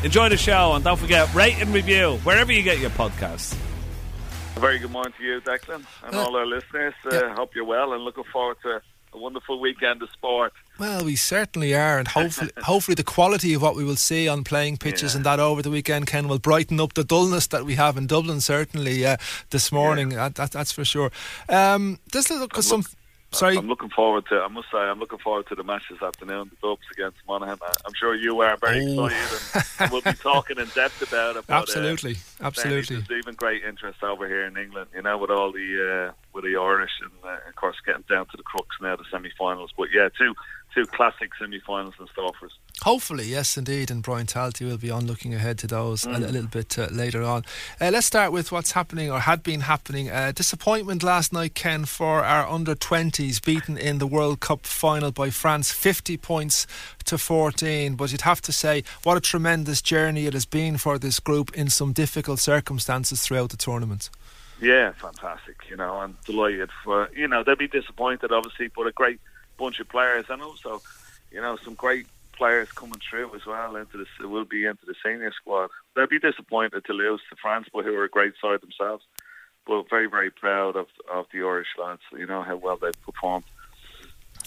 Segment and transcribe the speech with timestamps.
[0.05, 3.57] Enjoy the show and don't forget, rate and review wherever you get your podcasts.
[4.55, 6.93] A very good morning to you, Declan, and all our listeners.
[7.05, 7.35] Uh, yeah.
[7.35, 8.81] Hope you're well and looking forward to
[9.13, 10.53] a wonderful weekend of sport.
[10.77, 14.43] Well, we certainly are, and hopefully, hopefully, the quality of what we will see on
[14.43, 15.17] playing pitches Yeah.
[15.17, 18.07] and that over the weekend, Ken, will brighten up the dullness that we have in
[18.07, 18.39] Dublin.
[18.41, 19.17] Certainly, uh,
[19.49, 21.11] this morning, that, that, that's for sure.
[21.49, 22.83] Um, just look at some.
[23.31, 24.35] Sorry, I'm looking forward to.
[24.41, 27.57] I must say, I'm looking forward to the match this afternoon, the Dubs against Monaghan.
[27.85, 29.05] I'm sure you are very Oh.
[29.05, 31.45] excited, and we'll be talking in depth about it.
[31.47, 32.97] but, uh, absolutely, absolutely.
[33.01, 36.43] There's even great interest over here in England, you know, with all the uh, with
[36.43, 39.71] the Irish and uh, of course getting down to the crux now, the semi-finals.
[39.77, 40.33] But yeah, two
[40.73, 42.57] two classic semi-finals in store for us.
[42.83, 43.91] Hopefully, yes, indeed.
[43.91, 46.31] And Brian Talty will be on looking ahead to those a, a Mm.
[46.31, 47.43] little bit uh, later on.
[47.81, 50.09] Uh, let's start with what's happening or had been happening.
[50.09, 55.11] Uh, disappointment last night, Ken, for our under 20s, beaten in the World Cup final
[55.11, 56.65] by France, 50 points
[57.03, 57.95] to 14.
[57.95, 61.53] But you'd have to say, what a tremendous journey it has been for this group
[61.55, 64.09] in some difficult circumstances throughout the tournament.
[64.61, 65.55] Yeah, fantastic.
[65.69, 69.19] You know, I'm delighted for you know they'll be disappointed obviously, but a great
[69.57, 70.81] bunch of players and also
[71.31, 72.07] you know some great
[72.39, 75.69] players coming through as well into this will be into the senior squad.
[75.95, 79.03] They'll be disappointed to lose to France, but who are a great side themselves.
[79.67, 82.01] But very very proud of of the Irish lads.
[82.17, 83.43] You know how well they've performed.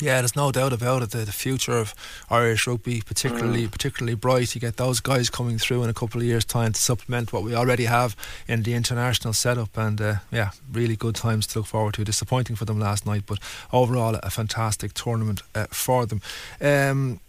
[0.00, 1.10] Yeah, there's no doubt about it.
[1.10, 1.94] The, the future of
[2.30, 4.54] Irish rugby, particularly particularly bright.
[4.54, 7.44] You get those guys coming through in a couple of years' time to supplement what
[7.44, 8.16] we already have
[8.48, 9.76] in the international setup.
[9.76, 12.04] And uh, yeah, really good times to look forward to.
[12.04, 13.38] Disappointing for them last night, but
[13.70, 16.22] overall a fantastic tournament uh, for them.
[16.60, 17.20] Um,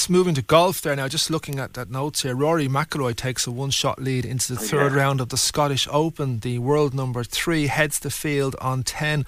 [0.00, 1.08] it's move into golf there now.
[1.08, 4.92] Just looking at that notes here, Rory McIlroy takes a one-shot lead into the third
[4.92, 4.98] Yeah.
[4.98, 6.38] round of the Scottish Open.
[6.38, 9.26] The world number three heads the field on ten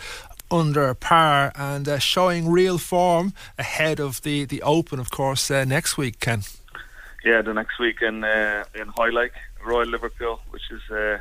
[0.51, 5.65] under par and uh, showing real form ahead of the the Open, of course, uh,
[5.65, 6.21] next week.
[6.21, 6.41] Ken.
[7.23, 11.19] Yeah, the next week in uh, in Hoylake, Royal Liverpool, which is uh,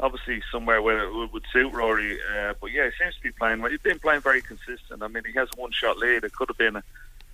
[0.00, 2.18] obviously somewhere where it would, would suit Rory.
[2.22, 3.60] Uh, but yeah, he seems to be playing.
[3.60, 3.70] well.
[3.70, 5.02] He's been playing very consistent.
[5.02, 6.24] I mean, he has a one shot lead.
[6.24, 6.82] It could have been a,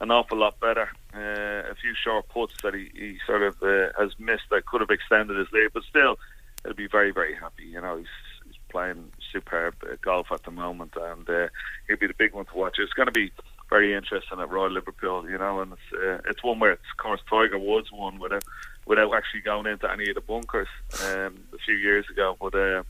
[0.00, 0.88] an awful lot better.
[1.14, 4.80] Uh, a few short puts that he, he sort of uh, has missed that could
[4.80, 5.70] have extended his lead.
[5.72, 6.18] But still,
[6.64, 7.64] he'll be very very happy.
[7.64, 8.06] You know, he's,
[8.44, 11.48] he's playing superb uh, golf at the moment, and uh,
[11.86, 12.76] he'll be the big one to watch.
[12.78, 13.32] It's going to be
[13.70, 17.02] very interesting at Royal Liverpool, you know, and it's uh, it's one where it's, of
[17.02, 18.44] course Tiger Woods won without
[18.86, 20.68] without actually going into any of the bunkers
[21.06, 22.36] um, a few years ago.
[22.40, 22.82] But uh,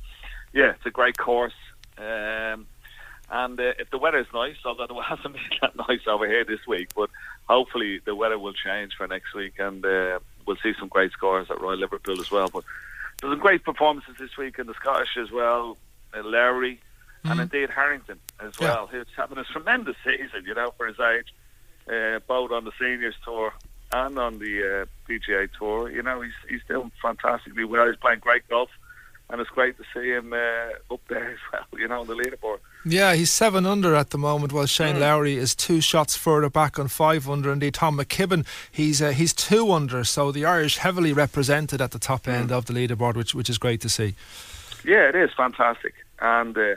[0.53, 1.55] yeah, it's a great course.
[1.97, 2.67] Um,
[3.35, 6.65] and uh, if the weather's nice, although it hasn't been that nice over here this
[6.69, 7.11] week, but
[7.49, 11.51] hopefully the weather will change for next week and uh, we'll see some great scores
[11.51, 12.49] at Royal Liverpool as well.
[12.49, 12.65] But
[13.21, 15.77] there's some great performances this week in the Scottish as well.
[16.17, 16.81] Uh, Lowry
[17.25, 18.69] and indeed Harrington as Yeah.
[18.69, 21.33] well, who's having a tremendous season, you know, for his age,
[21.91, 23.53] uh, both on the seniors tour
[23.93, 25.91] and on the uh, PGA tour.
[25.91, 27.87] You know, he's he's doing fantastically well.
[27.87, 28.71] He's playing great golf,
[29.31, 31.81] and it's great to see him uh, up there as well.
[31.81, 32.59] You know, on the leaderboard.
[32.87, 36.79] Yeah, he's seven under at the moment, while Shane Lowry is two shots further back
[36.79, 37.51] on five under.
[37.51, 40.05] Indeed, Tom McKibben, he's uh, he's two under.
[40.05, 43.57] So the Irish heavily represented at the top end of the leaderboard, which which is
[43.57, 44.17] great to see.
[44.85, 46.75] Yeah, it is fantastic, and uh,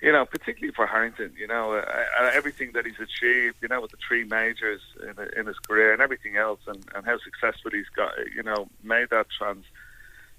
[0.00, 3.80] you know, particularly for Harrington, you know, uh, uh, everything that he's achieved, you know,
[3.80, 7.72] with the three majors in, in his career and everything else, and, and how successful
[7.72, 9.64] he's got, you know, made that trans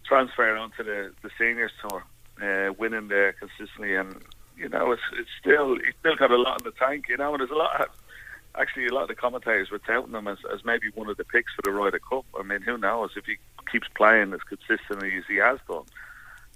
[0.05, 2.03] transfer onto the the seniors tour,
[2.41, 4.15] uh, winning there consistently, and
[4.57, 7.33] you know, it's it's still he's still got a lot in the tank, you know,
[7.33, 7.81] and there's a lot.
[7.81, 7.87] Of,
[8.59, 11.23] Actually, a lot of the commentators were touting him as, as maybe one of the
[11.23, 12.25] picks for the Ryder Cup.
[12.39, 13.35] I mean, who knows if he
[13.71, 15.83] keeps playing as consistently as he has done?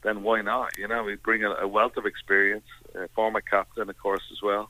[0.01, 0.77] then why not?
[0.77, 2.65] You know, he'd bring a, a wealth of experience,
[2.95, 4.69] uh, former captain, of course, as well,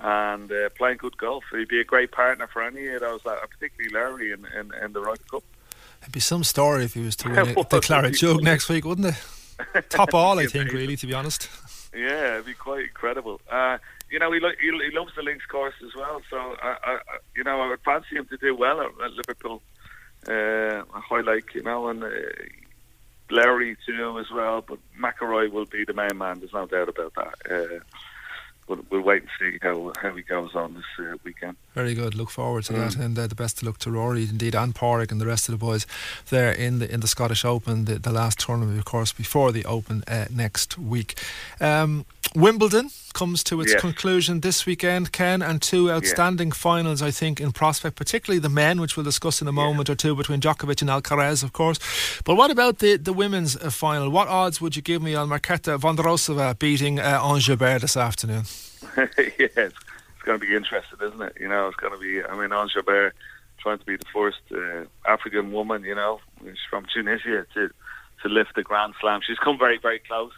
[0.00, 1.44] and uh, playing good golf.
[1.52, 4.92] He'd be a great partner for any of those, uh, particularly Larry in, in, in
[4.92, 5.44] the Ryder Cup.
[6.02, 7.80] It'd be some story if he was to win It the.
[7.80, 9.90] Claret Jug next week, wouldn't it?
[9.90, 11.48] Top all, I think, really, to be honest.
[11.94, 13.40] Yeah, it'd be quite incredible.
[13.50, 13.78] Uh,
[14.10, 16.20] you know, he, lo- he, he loves the links course as well.
[16.30, 19.12] So, I, I, I- you know, I would fancy him to do well at, at
[19.12, 19.62] Liverpool.
[20.26, 22.08] Uh, a Hoylake, you know, and uh,
[23.86, 26.40] too as well, but McIlroy will be the main man.
[26.40, 27.34] There's no doubt about that.
[27.50, 27.78] Uh,
[28.68, 31.56] we'll, we'll wait and see how how he goes on this uh, weekend.
[31.74, 32.14] Very good.
[32.14, 33.04] Look forward to that, Mm.
[33.04, 35.52] and uh, the best of luck to Rory, indeed, and Padraig and the rest of
[35.58, 35.86] the boys
[36.30, 39.64] there in the in the Scottish Open, the, the last tournament, of course, before the
[39.64, 41.14] Open uh, next week.
[41.60, 42.04] Um,
[42.34, 43.80] Wimbledon comes to its Yes.
[43.80, 48.80] conclusion this weekend, Ken, and two outstanding finals, I think, in prospect, particularly the men,
[48.80, 51.80] which we'll discuss in a moment or two, between Djokovic and Alcaraz, of course.
[52.24, 54.08] But what about the, the women's uh, final?
[54.08, 58.44] What odds would you give me on Marketa Vondrousova beating uh, Ons Jabeur this afternoon?
[58.96, 59.82] yeah, it's,
[60.24, 61.34] going to be interesting, isn't it?
[61.40, 62.22] You know, it's going to be.
[62.22, 63.10] I mean, Ons Jabeur
[63.58, 65.82] trying to be the first uh, African woman.
[65.82, 67.70] You know, she's from Tunisia to
[68.22, 69.20] to lift the Grand Slam.
[69.26, 70.32] She's come very, very close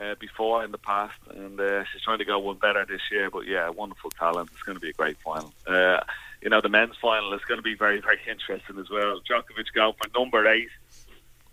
[0.00, 3.30] uh, before in the past, and uh, she's trying to go one better this year.
[3.30, 4.50] But yeah, wonderful talent.
[4.52, 5.52] It's going to be a great final.
[5.66, 6.00] Uh,
[6.40, 9.20] you know, the men's final is going to be very, very interesting as well.
[9.20, 10.70] Djokovic going for number eight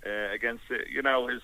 [0.06, 1.42] uh, against, uh, you know, his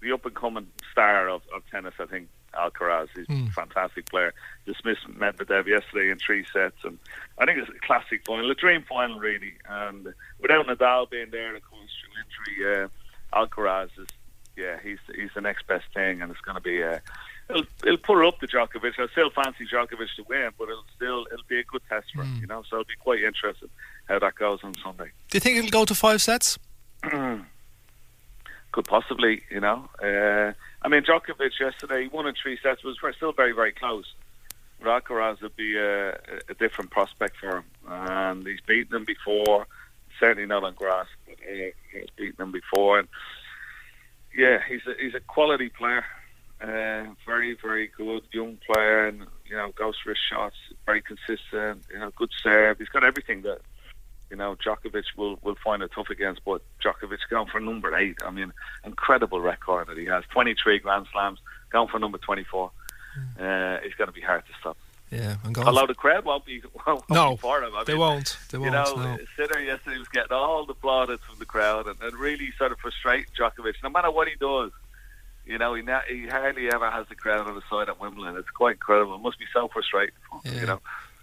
[0.00, 1.94] the up and coming star of, of tennis.
[1.98, 3.08] I think Alcaraz.
[3.14, 4.32] He's a fantastic player.
[4.66, 6.98] Dismissed Medvedev yesterday in three sets, and
[7.38, 9.54] I think it's a classic final, a dream final really.
[9.68, 12.88] And without Nadal being there, of course, through injury, uh,
[13.36, 14.08] Alcaraz is
[14.56, 16.82] yeah, he's he's the next best thing, and it's going to be.
[16.82, 16.98] Uh,
[17.48, 18.92] It'll, it'll put her up to Djokovic.
[18.96, 22.22] I still fancy Djokovic to win, but it'll still it'll be a good test for
[22.22, 22.62] him, you know.
[22.70, 23.68] So it'll be quite interesting
[24.08, 25.10] how that goes on Sunday.
[25.30, 26.60] Do you think it'll go to five sets?
[28.72, 29.88] could possibly, you know.
[30.02, 30.52] Uh,
[30.82, 34.14] I mean, Djokovic yesterday he won in three sets, was still very, very close.
[34.80, 36.10] But Alcaraz would be a,
[36.48, 39.66] a different prospect for him, and he's beaten him before.
[40.18, 42.98] Certainly not on grass, but uh, he's beaten him before.
[42.98, 43.08] And
[44.36, 46.04] yeah, he's a, he's a quality player,
[46.60, 50.56] uh, very, very good young player, and you know goes for his shots,
[50.86, 51.84] very consistent.
[51.92, 52.78] You know, good serve.
[52.78, 53.60] He's got everything that
[54.30, 58.18] you know, Djokovic will, will find it tough against, but Djokovic going for number eight.
[58.24, 58.52] I mean,
[58.84, 60.24] incredible record that he has.
[60.30, 61.40] 23 Grand Slams,
[61.70, 62.70] going for number 24.
[63.38, 64.76] Uh, it's going to be hard to stop.
[65.10, 65.66] Yeah, I'm going.
[65.66, 67.74] Although the crowd won't be, won't no, be for him.
[67.74, 68.36] I they mean, won't.
[68.50, 68.66] They won't.
[68.66, 69.18] You know, no.
[69.36, 72.78] Sinner yesterday was getting all the plaudits from the crowd and, and really sort of
[72.78, 73.74] frustrate Djokovic.
[73.82, 74.70] No matter what he does,
[75.44, 78.36] you know, he, na- he hardly ever has the crowd on his side at Wimbledon.
[78.36, 79.16] It's quite incredible.
[79.16, 80.60] It must be so frustrating, for him, Yeah.
[80.60, 80.80] you know.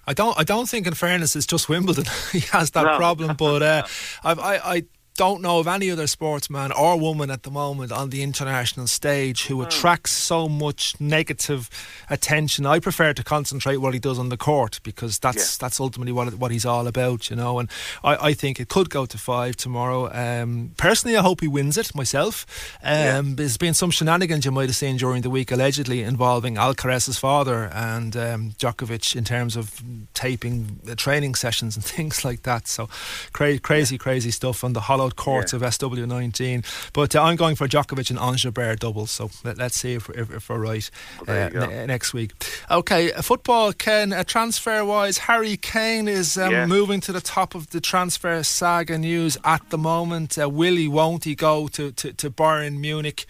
[0.09, 0.37] I don't.
[0.39, 2.05] I don't think, in fairness, it's just Wimbledon.
[2.31, 2.97] he has that No.
[2.97, 3.83] problem, but uh,
[4.23, 4.83] I've, I, I
[5.17, 9.47] don't know of any other sportsman or woman at the moment on the international stage
[9.47, 11.69] who attracts so much negative
[12.09, 12.65] attention.
[12.65, 16.35] I prefer to concentrate what he does on the court because that's that's ultimately what
[16.35, 17.57] what he's all about, you know.
[17.59, 17.69] And
[18.03, 20.09] I, I think it could go to five tomorrow.
[20.13, 22.45] Um, personally, I hope he wins it myself.
[22.83, 27.17] Um, There's been some shenanigans you might have seen during the week, allegedly involving Alcaraz's
[27.17, 29.81] father and um, Djokovic in terms of
[30.13, 32.67] taping uh, training sessions and things like that.
[32.67, 32.87] So
[33.33, 34.81] cra- crazy, crazy stuff on the
[35.15, 35.57] courts Yeah.
[35.57, 36.65] of SW19.
[36.93, 39.11] But uh, I'm going for Djokovic and Ons Jabeur doubles.
[39.11, 40.89] So let, us see if, if, if we're right
[41.27, 42.31] uh, ne- next week.
[42.69, 46.65] Okay, uh, football, Ken, uh, transfer wise, Harry Kane is um, Yeah.
[46.65, 50.37] moving to the top of the transfer saga news at the moment.
[50.37, 53.25] Uh, will he, won't he go to, to, to Bayern Munich?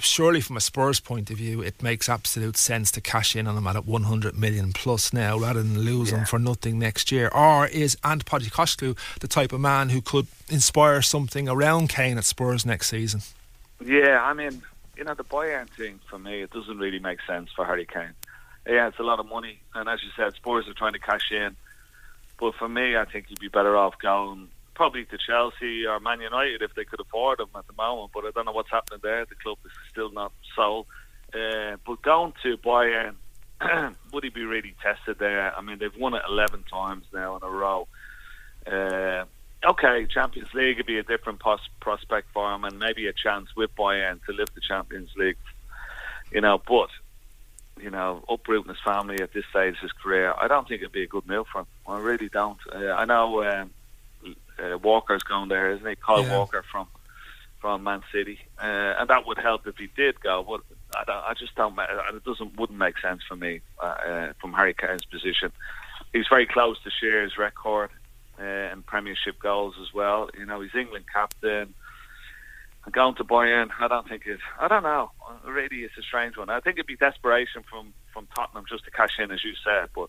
[0.00, 3.56] Surely, from a Spurs point of view, it makes absolute sense to cash in on
[3.56, 7.28] him at 100 million plus now rather than lose him for nothing next year.
[7.28, 12.24] Or is Ange Postecoglou the type of man who could inspire something around Kane at
[12.24, 13.20] Spurs next season?
[13.84, 14.62] Yeah, I mean,
[14.96, 18.14] you know, the Bayern thing for me, it doesn't really make sense for Harry Kane.
[18.66, 21.30] Yeah, it's a lot of money, and as you said, Spurs are trying to cash
[21.30, 21.54] in.
[22.38, 26.20] But for me, I think you'd be better off going probably to Chelsea or Man
[26.20, 28.12] United if they could afford him at the moment.
[28.14, 29.24] But I don't know what's happening there.
[29.24, 30.86] The club is still not sold.
[31.34, 33.16] Uh, but going to Bayern,
[34.12, 35.56] would he be really tested there?
[35.56, 37.88] I mean, they've won it 11 times now in a row.
[38.70, 39.24] Uh,
[39.68, 43.48] okay, Champions League would be a different pos- prospect for him, and maybe a chance
[43.56, 45.38] with Bayern to lift the Champions League.
[46.30, 46.90] You know, but
[47.80, 50.92] you know, uprooting his family at this stage of his career, I don't think it'd
[50.92, 51.66] be a good move for him.
[51.86, 52.58] I really don't.
[52.72, 53.70] Uh, I know um,
[54.62, 55.96] uh, Walker's going there, isn't he?
[55.96, 56.38] Kyle Yeah.
[56.38, 56.88] Walker from
[57.60, 60.44] from Man City, uh, and that would help if he did go.
[60.46, 60.60] But
[60.94, 61.76] I, don't, I just don't.
[62.14, 65.52] It doesn't wouldn't make sense for me uh, uh, from Harry Kane's position.
[66.12, 67.90] He's very close to Shearer's record
[68.38, 70.30] uh, in Premiership goals as well.
[70.38, 71.74] You know, he's England captain.
[72.84, 74.38] And going to Bayern, I don't think it.
[74.60, 75.10] I don't know.
[75.44, 76.50] Really, it's a strange one.
[76.50, 79.88] I think it'd be desperation from from Tottenham just to cash in, as you said.
[79.94, 80.08] But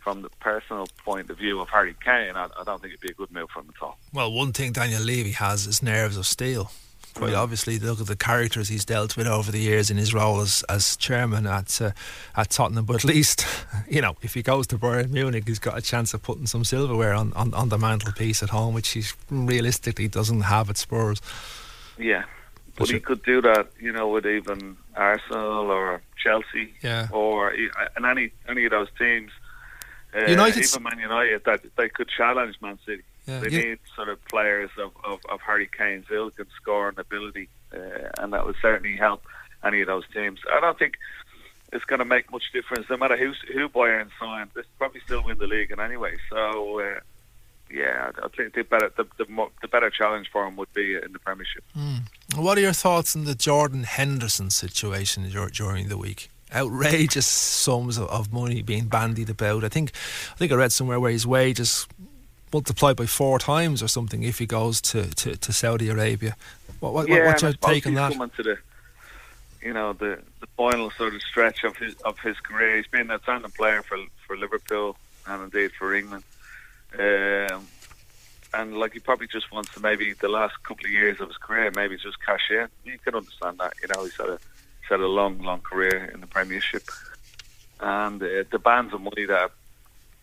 [0.00, 3.10] from the personal point of view of Harry Kane, I, I don't think it'd be
[3.10, 3.98] a good move for him at all.
[4.12, 6.70] Well, one thing Daniel Levy has is nerves of steel.
[7.14, 10.40] Quite obviously, look at the characters he's dealt with over the years in his role
[10.40, 11.90] as, as chairman at uh,
[12.36, 12.84] at Tottenham.
[12.84, 13.44] But at least,
[13.88, 16.62] you know, if he goes to Bayern Munich, he's got a chance of putting some
[16.64, 21.20] silverware on, on, on the mantelpiece at home, which he realistically doesn't have at Spurs.
[21.98, 22.24] Yeah,
[22.76, 27.08] But he could do that, you know, with even Arsenal or Chelsea, Yeah.
[27.10, 29.32] or e- and any any of those teams.
[30.14, 33.02] Uh, United's- even Man United, that they could challenge Man City.
[33.26, 36.94] Yeah, they you- need sort of players of, of, of Harry Kane's ilk and scoring
[36.98, 37.78] ability, uh,
[38.18, 39.24] and that would certainly help
[39.64, 40.40] any of those teams.
[40.50, 40.94] I don't think
[41.72, 44.48] it's going to make much difference, no matter who who Bayern sign.
[44.54, 46.16] They probably still win the league in anyway.
[46.30, 46.80] So.
[46.80, 47.00] Uh,
[47.70, 49.26] yeah, I think the better the, the,
[49.60, 51.62] the better challenge for him would be in the Premiership.
[52.34, 56.30] What are your thoughts on the Jordan Henderson situation during the week?
[56.54, 59.64] Outrageous sums of, of money being bandied about.
[59.64, 59.92] I think,
[60.32, 61.86] I think I read somewhere where his wages
[62.52, 66.36] multiplied by four times or something if he goes to, to, to Saudi Arabia.
[66.80, 68.12] What, what, yeah, what's your take on that?
[68.12, 68.58] Coming to the,
[69.62, 72.76] you know, the the final sort of stretch of his of his career.
[72.76, 76.24] He's been an outstanding player for for Liverpool and indeed for England.
[76.98, 77.66] Um,
[78.54, 81.36] and like he probably just wants to maybe the last couple of years of his
[81.36, 82.68] career maybe just cash in.
[82.84, 83.74] You can understand that.
[83.82, 84.38] You know, he's had a
[84.88, 86.84] he's had a long, long career in the Premiership,
[87.80, 89.50] and uh, the bands of money that are,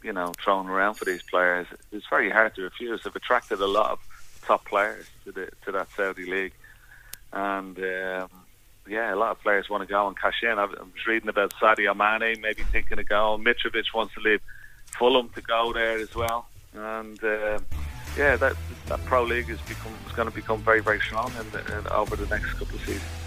[0.03, 3.01] you know thrown around for these players it's very hard to refuse.
[3.03, 4.00] They've attracted a lot of
[4.45, 6.53] top players to the to that Saudi league,
[7.34, 8.29] and um,
[8.88, 10.60] yeah, a lot of players want to go and cash in.
[10.60, 13.43] I was reading about Sadio Mane maybe thinking of going.
[13.43, 14.41] Mitrovic wants to leave
[14.98, 17.24] Fulham to go there as well, and.
[17.24, 17.65] Um,
[18.17, 18.55] yeah, that
[18.86, 21.88] that pro league is become is going to become very very strong in the, in,
[21.88, 23.25] over the next couple of seasons.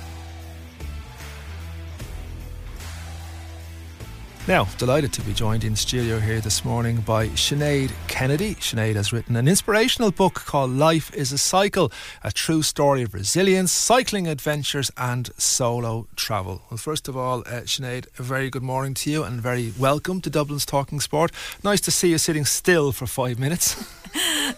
[4.48, 8.54] Now, delighted to be joined in studio here this morning by Sinead Kennedy.
[8.54, 11.92] Sinead has written an inspirational book called Life is a Cycle,
[12.24, 16.62] a true story of resilience, cycling adventures, and solo travel.
[16.70, 20.22] Well, first of all, uh, Sinead, a very good morning to you and very welcome
[20.22, 21.30] to Dublin's Talking Sport.
[21.62, 23.74] Nice to see you sitting still for five minutes.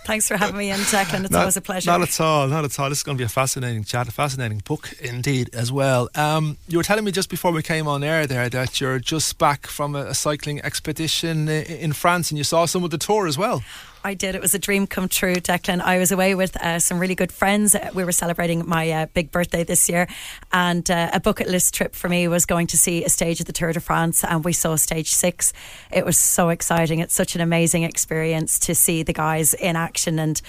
[0.05, 1.25] Thanks for having me in, Declan.
[1.25, 1.91] It's Not- always a pleasure.
[1.91, 2.89] Not at all, not at all.
[2.89, 6.09] This is going to be a fascinating chat, a fascinating book indeed as well.
[6.15, 9.39] Um, you were telling me just before we came on air there that you're just
[9.39, 13.39] back from a, cycling expedition in France and you saw some of the tour as
[13.39, 13.63] well.
[14.05, 14.35] I did.
[14.35, 15.81] It was a dream come true, Declan.
[15.81, 17.75] I was away with uh, some really good friends.
[17.95, 20.07] We were celebrating my uh, big birthday this year,
[20.53, 23.47] and uh, a bucket list trip for me was going to see a stage of
[23.47, 25.53] the Tour de France, and we saw stage six.
[25.91, 26.99] It was so exciting.
[26.99, 30.43] It's such an amazing experience to see the guys in action and.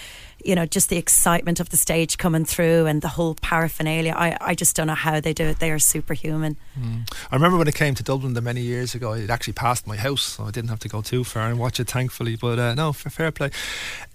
[0.44, 4.14] You know, just the excitement of the stage coming through and the whole paraphernalia.
[4.16, 5.60] I, I just don't know how they do it.
[5.60, 6.58] They are superhuman.
[7.32, 9.98] I remember when it came to Dublin the many years ago, it actually passed my
[9.98, 12.36] house, so I didn't have to go too far and watch it, thankfully.
[12.36, 13.52] But uh, no, fair, fair play.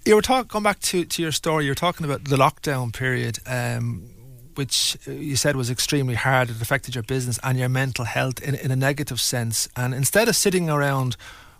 [0.05, 2.93] You were talking, going back to, to your story, you were talking about the lockdown
[2.93, 3.39] period.
[3.45, 4.09] Um,
[4.57, 6.49] which uh, you said was extremely hard.
[6.49, 9.69] It affected your business and your mental health in, in a negative sense.
[9.75, 11.15] And instead of sitting around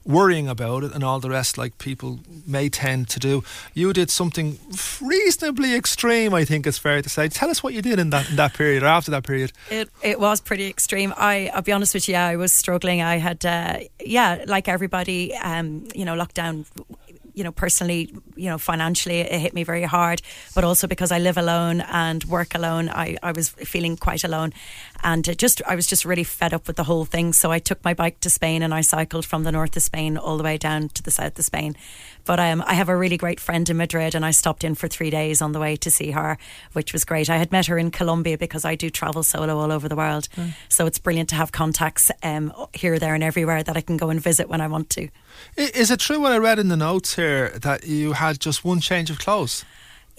[0.07, 4.09] worrying about it and all the rest, like people may tend to do, you did
[4.09, 4.57] something
[5.01, 6.33] reasonably extreme.
[6.33, 7.27] I think it's fair to say.
[7.27, 9.51] Tell us what you did in that in that period or after that period.
[9.69, 11.13] It it was pretty extreme.
[11.17, 12.15] I I'll be honest with you.
[12.15, 13.01] I was struggling.
[13.01, 16.65] I had uh, yeah, like everybody, um, you know, lockdown.
[17.37, 20.21] You know, personally, you know, financially, it hit me very hard.
[20.55, 24.53] But also because I live alone and work alone, I, I was feeling quite alone,
[25.03, 27.33] and it just I was just really fed up with the whole thing.
[27.33, 30.17] So I took my bike to Spain and I cycled from the north of Spain
[30.17, 31.75] all the way down to the south of Spain.
[32.25, 34.87] But um, I have a really great friend in Madrid, and I stopped in for
[34.87, 36.37] three days on the way to see her,
[36.73, 37.29] which was great.
[37.29, 40.27] I had met her in Colombia because I do travel solo all over the world.
[40.69, 44.09] So it's brilliant to have contacts um, here, there, and everywhere that I can go
[44.09, 45.07] and visit when I want to.
[45.55, 48.79] Is it true what I read in the notes here that you had just one
[48.79, 49.65] change of clothes?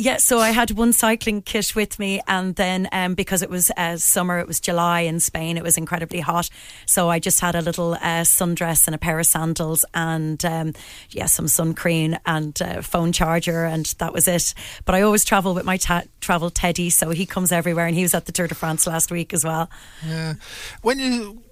[0.00, 3.72] Yeah, so I had one cycling kit with me, and then um, because it was
[3.76, 6.48] uh, summer, it was July in Spain, it was incredibly hot.
[6.86, 10.74] So I just had a little uh, sundress and a pair of sandals, and um,
[11.10, 14.54] yeah, some sun cream and uh, phone charger, and that was it.
[14.84, 18.02] But I always travel with my ta- travel Teddy, so he comes everywhere, and he
[18.02, 19.68] was at the Tour de France last week as well.
[20.06, 20.34] Yeah.
[20.82, 21.42] When you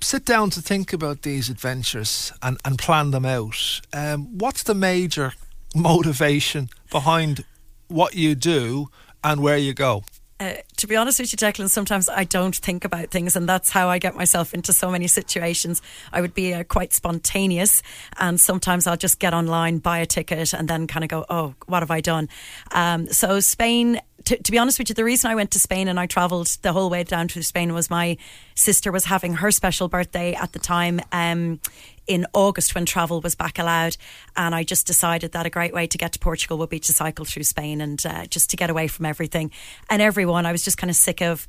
[0.00, 4.74] sit down to think about these adventures and, and plan them out, um, what's the
[4.74, 5.32] major
[5.74, 7.44] motivation behind
[7.88, 8.88] what you do
[9.22, 10.04] and where you go?
[10.38, 13.70] Uh, to be honest with you, Declan, sometimes I don't think about things, and that's
[13.70, 15.80] how I get myself into so many situations.
[16.12, 17.82] I would be uh, quite spontaneous,
[18.18, 21.54] and sometimes I'll just get online, buy a ticket, and then kind of go, "Oh,
[21.66, 22.28] what have I done?"
[22.72, 24.00] Um, so Spain.
[24.24, 26.48] To, to be honest with you, the reason I went to Spain and I travelled
[26.62, 28.16] the whole way down to Spain was my
[28.56, 31.00] sister was having her special birthday at the time.
[31.12, 31.60] Um,
[32.06, 33.96] in August when travel was back allowed.
[34.36, 36.92] And I just decided that a great way to get to Portugal would be to
[36.92, 39.50] cycle through Spain and uh, just to get away from everything
[39.90, 40.46] and everyone.
[40.46, 41.46] I was just kind of sick of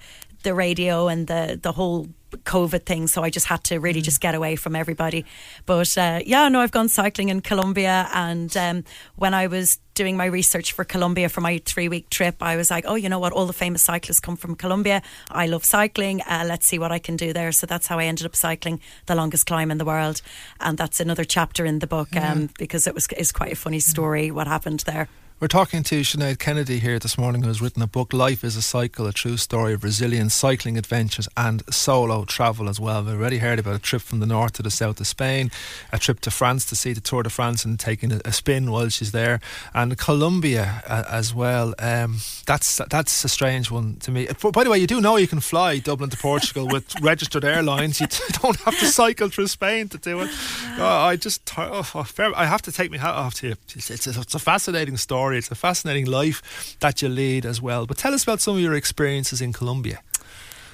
[0.48, 2.08] the radio and the the whole
[2.44, 3.84] COVID thing, so I just had to Mm.
[3.84, 5.22] really just get away from everybody.
[5.66, 8.84] But uh, yeah, no, I've gone cycling in Colombia, and um,
[9.16, 12.70] when I was doing my research for Colombia for my three week trip, I was
[12.70, 13.34] like, oh, you know what?
[13.34, 15.02] All the famous cyclists come from Colombia.
[15.44, 16.22] I love cycling.
[16.22, 17.52] Uh, let's see what I can do there.
[17.52, 20.22] So that's how I ended up cycling the longest climb in the world,
[20.60, 23.80] and that's another chapter in the book um, because it was is quite a funny
[23.80, 25.08] story what happened there.
[25.40, 28.56] We're talking to Sinead Kennedy here this morning, who has written a book, Life is
[28.56, 33.04] a Cycle, a true story of resilience, cycling adventures, and solo travel as well.
[33.04, 35.52] We've already heard about a trip from the north to the south of Spain,
[35.94, 38.72] a trip to France to see the Tour de France and taking a, a spin
[38.72, 39.40] while she's there,
[39.76, 41.76] and Colombia uh, as well.
[41.78, 42.18] Um,
[42.48, 44.28] that's that's a strange one to me.
[44.42, 48.02] By the way, you do know you can fly Dublin to Portugal with registered airlines.
[48.02, 48.08] You
[48.42, 50.32] don't have to cycle through Spain to do it.
[50.80, 53.56] Oh, I just, oh, fair- I have to take my hat off to you.
[53.76, 55.27] It's, it's, it's a fascinating story.
[55.34, 57.86] It's a fascinating life that you lead as well.
[57.86, 60.02] But tell us about some of your experiences in Colombia.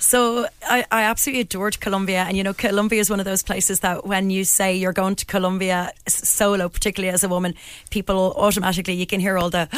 [0.04, 3.80] So I, I absolutely adored Colombia, and you know, Colombia is one of those places
[3.80, 7.56] that when you say you're going to Colombia solo, particularly as a woman,
[7.90, 9.70] people automatically you can hear all the,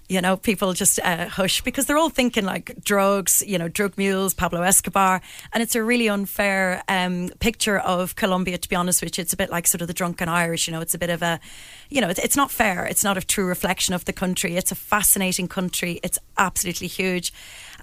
[0.08, 3.96] you know, people just uh, hush because they're all thinking like drugs, you know, drug
[3.96, 8.58] mules, Pablo Escobar, and it's a really unfair um, picture of Colombia.
[8.58, 10.66] To be honest with you, it's a bit like sort of the drunken Irish.
[10.66, 11.38] You know, it's a bit of a,
[11.88, 12.84] you know, it's, it's not fair.
[12.84, 14.56] It's not a true reflection of the country.
[14.56, 16.00] It's a fascinating country.
[16.02, 17.32] It's absolutely huge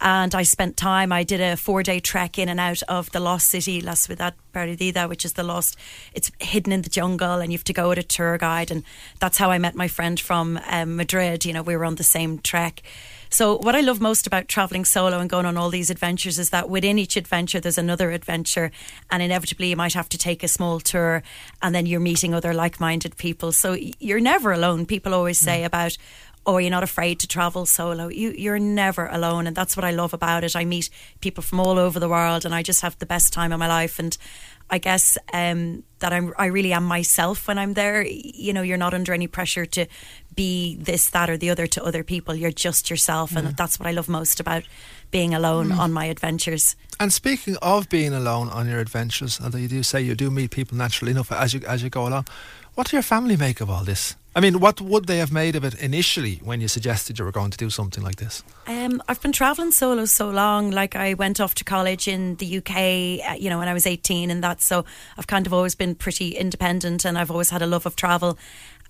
[0.02, 1.12] and I spent time.
[1.12, 4.34] I did a four day trek in and out of the lost city, La Ciudad
[4.54, 5.78] Perdida, which is the lost.
[6.14, 8.72] It's hidden in the jungle, and you have to go with a tour guide.
[8.72, 8.84] And
[9.20, 11.46] that's how I met my friend from um, Madrid.
[11.46, 12.82] You know, we were on the same trek.
[13.30, 16.52] So, what I love most about traveling solo and going on all these adventures is
[16.52, 18.72] that within each adventure, there's another adventure,
[19.10, 21.24] and inevitably, you might have to take a small tour,
[21.62, 23.52] and then you're meeting other like minded people.
[23.52, 24.86] So, you're never alone.
[24.86, 25.98] People always say about,
[26.46, 28.08] oh, you're not afraid to travel solo.
[28.08, 29.48] You, you're never alone.
[29.48, 30.56] And that's what I love about it.
[30.56, 33.52] I meet people from all over the world and I just have the best time
[33.52, 33.98] of my life.
[33.98, 34.16] And
[34.70, 38.06] I guess um, that I'm, I really am myself when I'm there.
[38.06, 39.88] You know, you're not under any pressure to
[40.36, 42.36] be this, that, or the other to other people.
[42.36, 43.36] You're just yourself.
[43.36, 44.64] And that's what I love most about
[45.12, 46.76] being alone on my adventures.
[47.00, 50.52] And speaking of being alone on your adventures, although you do say you do meet
[50.52, 52.28] people naturally enough as you as you go along,
[52.76, 54.16] what do your family make of all this?
[54.38, 57.32] I mean, what would they have made of it initially when you suggested you were
[57.32, 58.44] going to do something like this?
[58.68, 60.72] Um, I've been traveling solo so long.
[60.72, 63.88] Like I went off to college in the UK, uh, you know, when I was
[63.88, 64.62] 18 and that.
[64.62, 64.84] So
[65.18, 68.38] I've kind of always been pretty independent and I've always had a love of travel.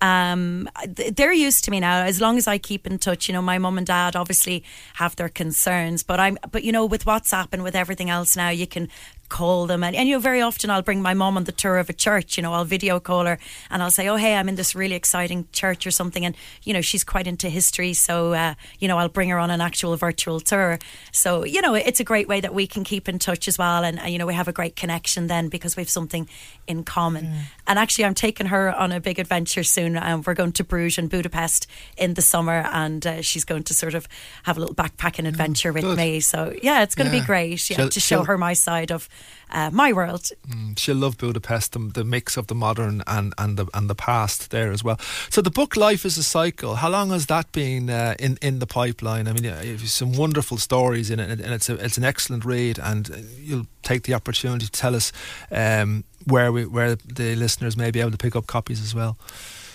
[0.02, 2.04] Um, they're used to me now.
[2.04, 4.64] As long as I keep in touch, you know, my mum and dad obviously
[4.96, 8.50] have their concerns, but I'm, but you know, with WhatsApp and with everything else now,
[8.50, 8.90] you can
[9.30, 9.84] call them.
[9.84, 11.94] And, and you know very often I'll bring my mom on the tour of a
[11.94, 13.38] church you know I'll video call her
[13.70, 16.26] and I'll say oh hey I'm in this really exciting church or something.
[16.26, 19.52] And you know she's quite into history so uh, you know I'll bring her on
[19.52, 20.80] an actual virtual tour.
[21.12, 23.84] So you know it's a great way that we can keep in touch as well
[23.84, 26.28] and, uh, you know we have a great connection then because we have something
[26.68, 27.32] in common.
[27.68, 29.98] And actually I'm taking her on a big adventure soon.
[29.98, 33.74] Um, we're going to Bruges and Budapest in the summer and uh, she's going to
[33.74, 34.08] sort of
[34.44, 36.20] have a little backpacking adventure with me.
[36.20, 37.22] So yeah it's going to Yeah.
[37.22, 39.08] be great yeah, She'll- to show her my side of
[39.52, 40.30] uh, my world.
[40.78, 44.50] She'll love Budapest, the, the mix of the modern and, and the and the past
[44.52, 45.00] there as well.
[45.30, 46.76] So the book Life is a Cycle.
[46.76, 49.28] How long has that been uh, in in the pipeline?
[49.28, 52.80] I mean, some wonderful stories in it, and it's a, it's an excellent read.
[52.80, 55.12] And you'll take the opportunity to tell us
[55.52, 59.18] um, where we where the listeners may be able to pick up copies as well.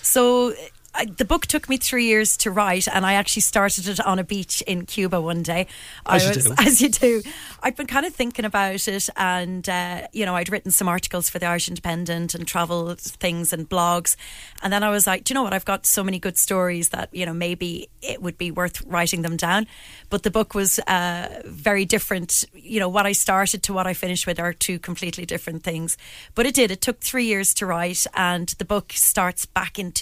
[0.01, 0.53] So
[0.93, 4.19] I, the book took me three years to write, and I actually started it on
[4.19, 5.67] a beach in Cuba one day.
[6.05, 6.53] As I you was, do.
[6.59, 7.21] as you do.
[7.63, 11.29] I'd been kind of thinking about it, and uh, you know, I'd written some articles
[11.29, 14.15] for the Irish Independent and travel things and blogs,
[14.61, 15.53] and then I was like, do you know what?
[15.53, 19.21] I've got so many good stories that you know maybe it would be worth writing
[19.21, 19.67] them down.
[20.09, 22.43] But the book was uh, very different.
[22.53, 25.97] You know, what I started to what I finished with are two completely different things.
[26.35, 26.69] But it did.
[26.69, 29.93] It took three years to write, and the book starts back in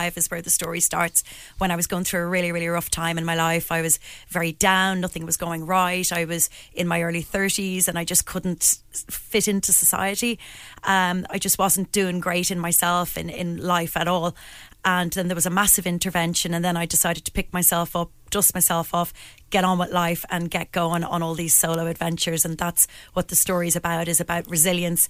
[0.00, 1.22] 2005 is where the story starts.
[1.58, 3.98] When I was going through a really, really rough time in my life, I was
[4.28, 5.00] very down.
[5.00, 6.10] Nothing was going right.
[6.12, 10.38] I was in my early 30s, and I just couldn't fit into society.
[10.84, 14.34] Um, I just wasn't doing great in myself in in life at all.
[14.84, 18.10] And then there was a massive intervention, and then I decided to pick myself up,
[18.30, 19.12] dust myself off,
[19.50, 22.44] get on with life, and get going on all these solo adventures.
[22.44, 25.08] And that's what the story's about: is about resilience,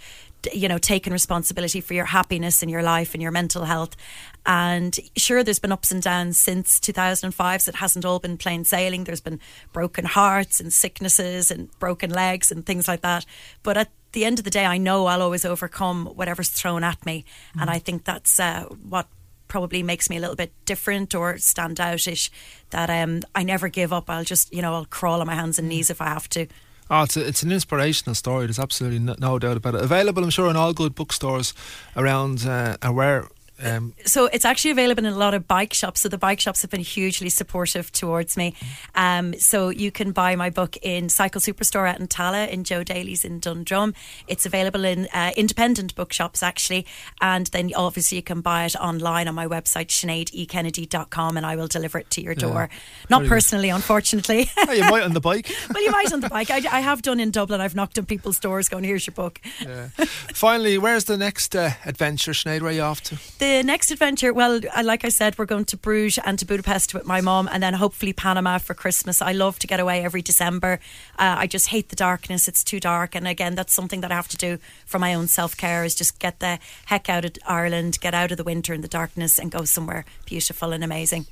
[0.53, 3.97] you know, taking responsibility for your happiness and your life and your mental health.
[4.45, 8.65] And sure, there's been ups and downs since 2005, so it hasn't all been plain
[8.65, 9.05] sailing.
[9.05, 9.39] There's been
[9.73, 13.25] broken hearts and sicknesses and broken legs and things like that.
[13.63, 17.07] But at the end of the day, I know I'll always overcome whatever's thrown at
[17.07, 17.25] me,
[17.59, 19.07] and I think that's uh, what
[19.51, 22.31] probably makes me a little bit different or stand outish.
[22.71, 24.09] That um, I never give up.
[24.09, 26.47] I'll just, you know, I'll crawl on my hands and knees if I have to.
[26.89, 28.47] Oh, it's, a, it's an inspirational story.
[28.47, 29.83] There's absolutely no, no doubt about it.
[29.83, 31.53] Available, I'm sure, in all good bookstores
[31.97, 33.29] around uh, where
[33.63, 36.01] um, so it's actually available in a lot of bike shops.
[36.01, 38.55] So the bike shops have been hugely supportive towards me.
[38.95, 43.25] Um, so you can buy my book in Cycle Superstore at Tallaght in Joe Daly's
[43.25, 43.95] in Dundrum.
[44.27, 46.87] It's available in uh, independent bookshops actually,
[47.21, 51.69] and then obviously you can buy it online on my website sineadekennedy.com, and I will
[51.69, 52.69] deliver it to your door.
[53.09, 53.35] Not Very good.
[53.35, 54.51] personally, unfortunately.
[54.69, 55.51] oh, you might on the bike.
[55.75, 56.51] well, you might on the bike.
[56.51, 57.61] I, I have done in Dublin.
[57.61, 59.89] I've knocked on people's doors, going, "Here's your book." Yeah.
[60.35, 62.63] Finally, where's the next uh, adventure, Sinead?
[62.63, 63.19] Where are you off to?
[63.39, 66.95] The next adventure, well, uh, like I said, we're going to Bruges and to Budapest
[66.95, 69.21] with my mom, and then hopefully Panama for Christmas.
[69.21, 70.81] I love to get away every December.
[71.19, 73.15] Uh, I just hate the darkness; it's too dark.
[73.15, 75.95] And again, that's something that I have to do for my own self care is
[75.95, 79.39] just get the heck out of Ireland, get out of the winter and the darkness,
[79.39, 81.27] and go somewhere beautiful and amazing.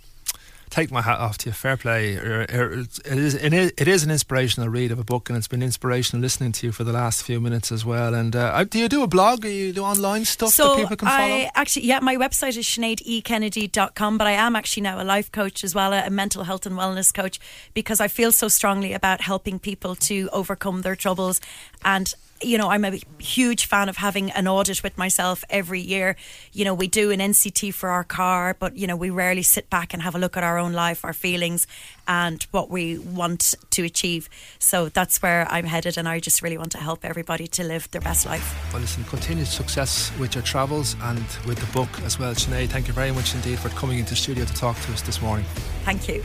[0.69, 1.53] Take my hat off to you.
[1.53, 2.17] Fair play.
[2.17, 5.63] Er, er, It is, it is, an inspirational read of a book, and it's been
[5.63, 8.15] inspirational listening to you for the last few minutes as well.
[8.15, 9.45] And uh, do you do a blog?
[9.45, 11.35] Or you do online stuff so that people can follow?
[11.35, 15.65] I actually, yeah, my website is sineadekennedy.com, but I am actually now a life coach
[15.65, 17.39] as well, a mental health and wellness coach,
[17.75, 21.41] because I feel so strongly about helping people to overcome their troubles.
[21.85, 26.17] And you know, I'm a huge fan of having an audit with myself every year.
[26.53, 29.69] You know, we do an NCT for our car, but, you know, we rarely sit
[29.71, 31.67] back and have a look at our own life, our feelings,
[32.07, 34.29] and what we want to achieve.
[34.59, 37.91] So that's where I'm headed, and I just really want to help everybody to live
[37.91, 38.73] their best life.
[38.73, 42.35] Well, listen, continued success with your travels and with the book as well.
[42.35, 45.03] Sinead, thank you very much indeed for coming into the studio to talk to us
[45.03, 45.45] this morning
[45.85, 46.23] Thank you.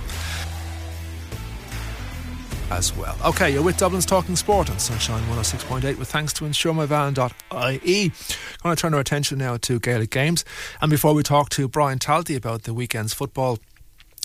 [2.74, 3.16] As well.
[3.26, 8.04] Okay, you're with Dublin's Talking Sport on Sunshine 106.8 with thanks to insuremyvan.ie.
[8.04, 8.12] I'm
[8.64, 10.44] going to turn our attention now to Gaelic games.
[10.82, 13.60] And before we talk to Brian Talty about the weekend's football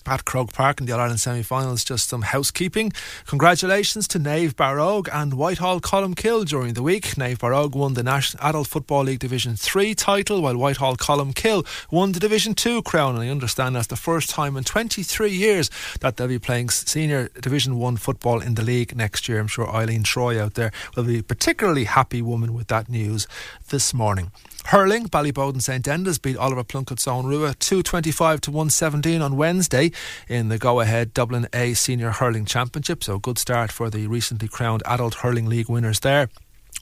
[0.09, 1.85] at Croke Park in the All Ireland semi finals.
[1.85, 2.93] Just some housekeeping.
[3.27, 7.05] Congratulations to Naomh Barróg and Whitehall Colmcille during the week.
[7.17, 12.13] Naomh Barróg won the National Adult Football League Division 3 title, while Whitehall Colmcille won
[12.13, 13.15] the Division 2 crown.
[13.15, 17.29] And I understand that's the first time in 23 years that they'll be playing senior
[17.41, 19.41] Division 1 football in the league next year.
[19.41, 23.27] I'm sure Eileen Troy out there will be a particularly happy woman with that news
[23.69, 24.31] this morning.
[24.69, 29.91] Hurling, Ballyboden St Enda's beat Oliver Plunkett's Eoghan Ruadh 225 to 117 on Wednesday
[30.29, 33.03] in the go ahead Dublin A Senior Hurling Championship.
[33.03, 36.29] So, good start for the recently crowned Adult Hurling League winners there.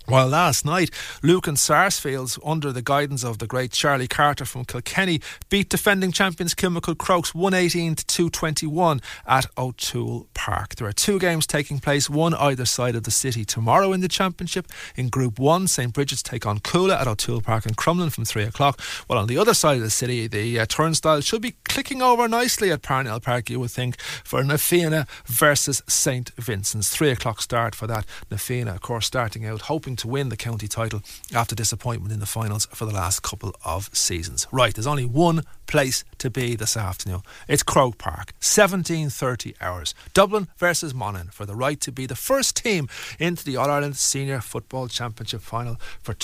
[0.08, 0.90] While last night,
[1.20, 6.54] Lucan Sarsfields, under the guidance of the great Charlie Carter from Kilkenny, beat defending champions
[6.54, 10.76] Kilmacud Crokes 118 to 221 at O'Toole Park.
[10.76, 14.06] There are two games taking place, one either side of the city tomorrow in the
[14.06, 14.68] championship.
[14.94, 18.44] In Group 1, St Brigid's take on Cuala at O'Toole Park in Crumlin from 3
[18.44, 18.80] o'clock.
[19.08, 22.28] While on the other side of the city, the uh, turnstile should be clicking over
[22.28, 26.94] nicely at Parnell Park, you would think, for Na Fianna versus St Vincent's.
[26.94, 28.06] 3 o'clock start for that.
[28.30, 31.02] Na Fianna, of course, starting out hoping to win the county title
[31.34, 34.46] after disappointment in the finals for the last couple of seasons.
[34.52, 37.22] Right, there's only one place to be this afternoon.
[37.48, 39.94] It's Croke Park, 17:30 hours.
[40.14, 43.96] Dublin versus Monaghan for the right to be the first team into the All Ireland
[43.96, 46.14] Senior Football Championship final for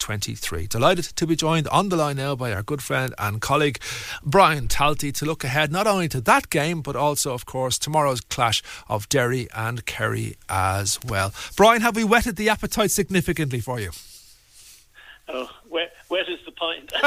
[0.00, 0.66] 2023.
[0.66, 3.78] Delighted to be joined on the line now by our good friend and colleague
[4.24, 8.20] Brian Talty to look ahead not only to that game but also, of course, tomorrow's
[8.20, 11.32] clash of Derry and Kerry as well.
[11.56, 13.90] Brian, have we whetted the appetite significantly for you?
[15.32, 16.92] Oh, wet, wet is the point.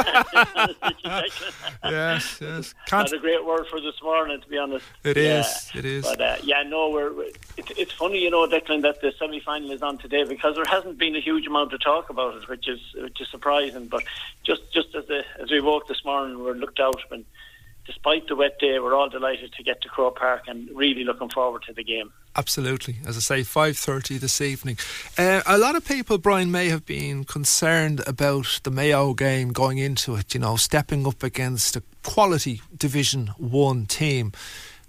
[1.83, 2.73] yes, yes.
[2.85, 3.11] Can't.
[3.11, 4.85] Not a great word for this morning, to be honest.
[5.03, 6.03] It is, it is.
[6.03, 7.23] But uh, yeah, no, we're.
[7.23, 10.97] It, it's funny, you know, Declan, that the semi-final is on today because there hasn't
[10.97, 13.87] been a huge amount of talk about it, which is which is surprising.
[13.87, 14.03] But
[14.43, 17.25] just just as the, as we woke this morning, we looked out and.
[17.85, 21.29] Despite the wet day, we're all delighted to get to Croke Park and really looking
[21.29, 22.13] forward to the game.
[22.35, 24.77] Absolutely, as I say, five thirty this evening.
[25.17, 29.77] Uh, a lot of people, Brian, may have been concerned about the Mayo game going
[29.77, 30.33] into it.
[30.33, 34.31] You know, stepping up against a quality Division One team.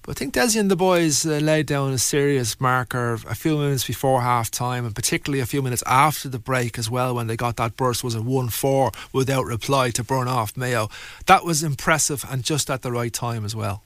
[0.05, 3.57] But I think Dessie and the boys uh, laid down a serious marker a few
[3.57, 7.27] minutes before half time, and particularly a few minutes after the break as well, when
[7.27, 10.90] they got that burst was a 1 4 without reply to burn off Mayo.
[11.25, 13.83] That was impressive and just at the right time as well.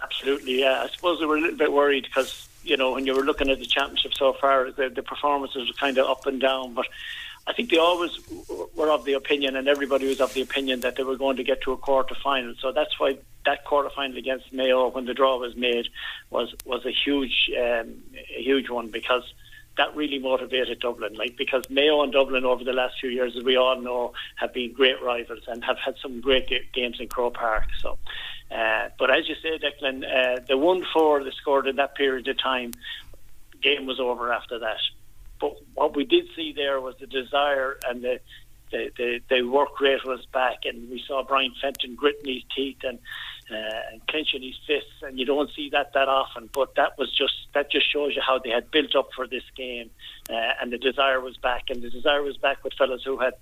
[0.00, 0.84] Absolutely, yeah.
[0.84, 3.50] I suppose they were a little bit worried because, you know, when you were looking
[3.50, 6.74] at the championship so far, the, the performances were kind of up and down.
[6.74, 6.86] But
[7.46, 8.10] I think they always
[8.74, 11.44] were of the opinion, and everybody was of the opinion that they were going to
[11.44, 12.54] get to a quarter final.
[12.60, 15.88] So that's why that quarter final against Mayo, when the draw was made,
[16.30, 18.02] was was a huge um,
[18.36, 19.22] a huge one because
[19.76, 21.14] that really motivated Dublin.
[21.14, 24.52] Like because Mayo and Dublin over the last few years, as we all know, have
[24.52, 27.66] been great rivals and have had some great games in Croke Park.
[27.80, 27.98] So,
[28.50, 32.26] uh, but as you say, Declan, uh, the one four they scored in that period
[32.26, 32.72] of time
[33.62, 34.78] game was over after that.
[35.40, 38.20] But what we did see there was the desire and the
[38.70, 42.78] the, the, the work rate was back, and we saw Brian Fenton gritting his teeth
[42.82, 42.98] and
[43.48, 46.50] uh, and clenching his fists, and you don't see that that often.
[46.52, 49.44] But that was just that just shows you how they had built up for this
[49.56, 49.90] game,
[50.28, 53.34] uh, and the desire was back, and the desire was back with fellas who had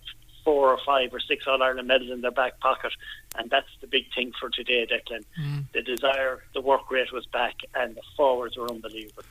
[0.45, 2.93] four or five or six All Ireland medals in their back pocket,
[3.37, 5.25] and that's the big thing for today, Declan.
[5.41, 5.65] Mm.
[5.73, 9.23] The desire, the work rate was back, and the forwards were unbelievable.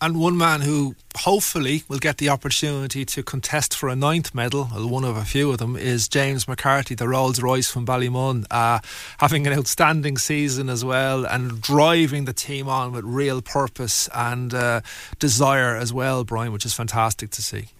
[0.00, 4.66] And one man who hopefully will get the opportunity to contest for a ninth medal,
[4.66, 8.78] one of a few of them, is James McCarthy, the Rolls Royce from Ballymun, uh,
[9.18, 14.54] having an outstanding season as well and driving the team on with real purpose and
[14.54, 14.82] uh,
[15.18, 17.70] desire as well, Brian, which is fantastic to see.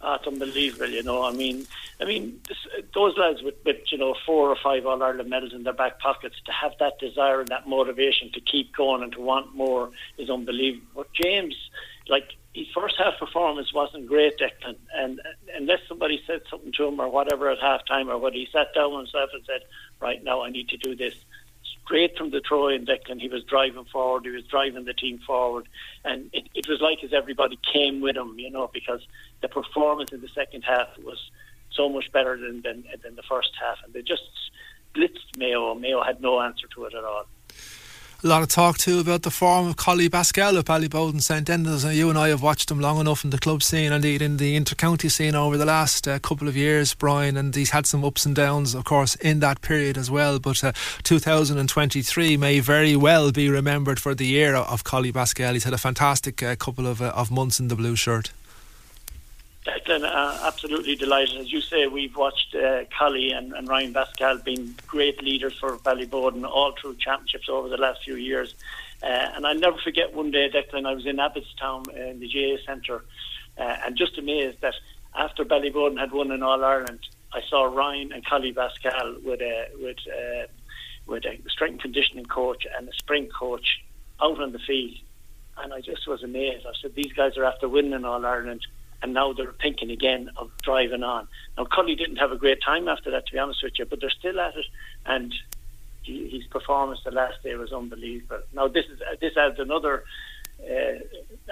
[0.00, 1.24] Oh, it's unbelievable, you know.
[1.24, 1.66] I mean,
[2.00, 2.58] I mean, this,
[2.94, 5.98] those lads with, with you know four or five All Ireland medals in their back
[6.00, 9.90] pockets to have that desire and that motivation to keep going and to want more
[10.18, 10.86] is unbelievable.
[10.94, 11.54] But James,
[12.08, 15.20] like his first half performance wasn't great, Declan, and
[15.56, 18.74] unless somebody said something to him or whatever at half time or what he sat
[18.74, 19.62] down himself and said,
[20.00, 21.14] "Right now, I need to do this."
[21.86, 23.20] Straight from the throw in Declan.
[23.20, 25.68] He was driving forward, he was driving the team forward,
[26.04, 29.00] and it, it was like as everybody came with him, you know, because
[29.40, 31.30] the performance in the second half was
[31.70, 34.22] so much better than than, than the first half, and they just
[34.94, 35.74] blitzed Mayo.
[35.74, 37.26] Mayo had no answer to it at all
[38.26, 41.84] a lot of talk too about the form of Collie Basquel at Ballyboden St Enda's
[41.84, 44.38] and you and I have watched him long enough in the club scene indeed in
[44.38, 48.04] the inter-county scene over the last uh, couple of years Brian and he's had some
[48.04, 50.40] ups and downs of course in that period as well.
[50.40, 50.72] But uh,
[51.04, 55.78] 2023 may very well be remembered for the year of Collie Basquel he's had a
[55.78, 58.32] fantastic uh, couple of, uh, of months in the blue shirt
[59.66, 61.38] Declan, uh, absolutely delighted.
[61.38, 66.44] As you say, we've watched uh, and, and Ryan Basquel being great leaders for Ballyboden
[66.44, 68.54] all through championships over the last few years.
[69.02, 72.28] Uh, and I'll never forget one day, Declan, I was in Abbottstown uh, in the
[72.28, 73.04] GAA Centre
[73.58, 74.74] uh, and just amazed that
[75.16, 77.00] after Ballyboden had won in All Ireland,
[77.32, 80.46] I saw Ryan and Collie Basquel with a, with, uh,
[81.06, 83.82] with a strength and conditioning coach and a sprint coach
[84.22, 84.98] out on the field.
[85.58, 86.66] And I just was amazed.
[86.66, 88.64] I said, these guys are after winning in All Ireland
[89.02, 91.28] and now they're thinking again of driving on.
[91.56, 94.00] Now, Cully didn't have a great time after that, to be honest with you, but
[94.00, 94.66] they're still at it,
[95.04, 95.34] and
[96.02, 98.40] he, his performance the last day was unbelievable.
[98.52, 100.04] Now, this is this adds another
[100.62, 100.98] uh,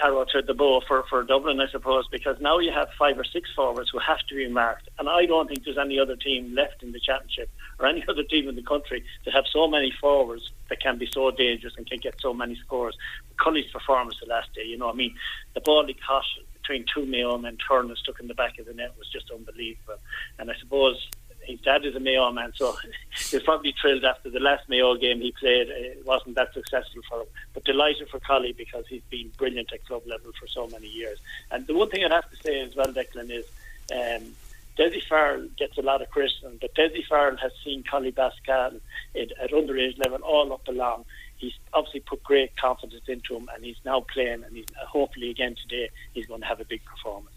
[0.03, 3.25] arrow to the bow for, for Dublin, I suppose, because now you have five or
[3.25, 6.55] six forwards who have to be marked, and I don't think there's any other team
[6.55, 9.93] left in the championship or any other team in the country that have so many
[10.01, 12.97] forwards that can be so dangerous and can get so many scores.
[13.37, 15.15] Cully's performance the last day, you know, I mean,
[15.55, 16.25] the ball he caught
[16.65, 19.99] between two Mayo men, Turner stuck in the back of the net was just unbelievable.
[20.39, 21.09] And I suppose
[21.43, 22.75] his dad is a Mayo man, so
[23.31, 25.69] he was probably thrilled after the last Mayo game he played.
[25.69, 29.85] It wasn't that successful for him, but delighted for Collie because he's been brilliant at
[29.85, 31.19] club level for so many years.
[31.51, 33.45] And the one thing I'd have to say as well, Declan, is
[33.93, 34.35] um,
[34.79, 38.81] Dessie Farrell gets a lot of criticism, but Dessie Farrell has seen Collie Basquel
[39.15, 41.05] at underage level all up along
[41.45, 45.55] he's obviously put great confidence into him, and he's now playing, and he's hopefully again
[45.61, 47.37] today he's going to have a big performance.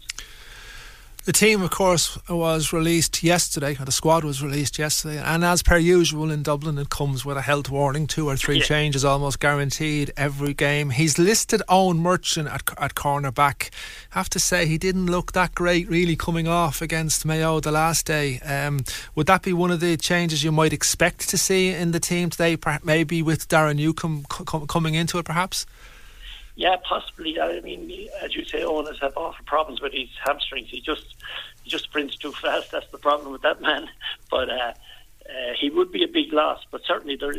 [1.28, 5.62] The team, of course, was released yesterday, or the squad was released yesterday, and as
[5.62, 8.64] per usual in Dublin, it comes with a health warning, two or three Yeah.
[8.64, 10.88] changes almost guaranteed every game.
[10.88, 13.68] He's listed Eoin Murchan at, at cornerback.
[14.12, 18.06] Have to say, he didn't look that great really coming off against Mayo the last
[18.06, 18.40] day.
[18.40, 18.80] Um,
[19.14, 22.30] would that be one of the changes you might expect to see in the team
[22.30, 25.66] today, perhaps maybe with Darren co- coming into it, perhaps?
[26.58, 27.40] Yeah, possibly.
[27.40, 30.68] I mean, as you say, Eoin has had awful problems with his hamstrings.
[30.68, 31.04] He just
[31.62, 32.72] he just sprints too fast.
[32.72, 33.88] That's the problem with that man.
[34.28, 36.58] But uh, uh, he would be a big loss.
[36.72, 37.32] But certainly, there.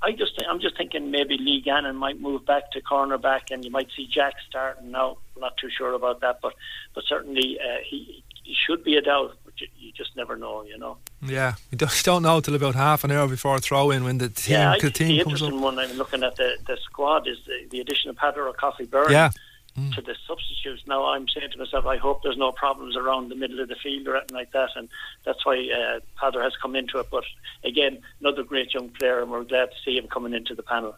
[0.00, 3.70] I just I'm just thinking maybe Lee Gannon might move back to cornerback, and you
[3.70, 4.94] might see Jack starting.
[4.94, 6.54] I'm not too sure about that, but
[6.94, 9.36] but certainly uh, he he should be a doubt.
[9.56, 10.98] You, just never know, you know.
[11.22, 14.28] Yeah, you don't, know till about half an hour before a throw in when the
[14.28, 17.38] team, yeah, I the think the interesting one I'm looking at the, the squad is
[17.46, 19.30] the, the addition of Pádraig Ó Cofaigh Byrne Yeah.
[19.76, 20.82] to the substitutes.
[20.86, 23.76] Now I'm saying to myself, I hope there's no problems around the middle of the
[23.76, 24.88] field or anything like that, and
[25.24, 27.06] that's why uh, Padder has come into it.
[27.10, 27.24] But
[27.64, 30.96] again, another great young player, and we're glad to see him coming into the panel.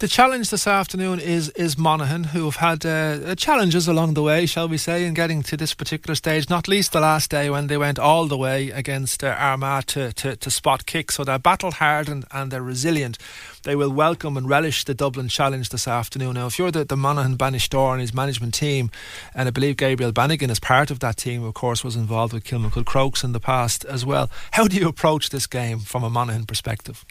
[0.00, 4.46] The challenge this afternoon is is Monaghan, who have had uh, challenges along the way,
[4.46, 6.48] shall we say, in getting to this particular stage.
[6.48, 10.14] Not least the last day when they went all the way against uh, Armagh to,
[10.14, 11.12] to, to spot kick.
[11.12, 13.18] So they're battle hardened and they're resilient.
[13.64, 16.32] They will welcome and relish the Dublin challenge this afternoon.
[16.32, 18.90] Now, if you're the, the Monaghan Bannister and his management team,
[19.34, 22.44] and I believe Gabriel Bannigan is part of that team, of course, was involved with
[22.44, 24.30] Kilmacud Crokes in the past as well.
[24.52, 27.04] How do you approach this game from a Monaghan perspective?